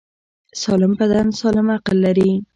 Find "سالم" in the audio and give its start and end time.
0.61-0.91, 1.39-1.67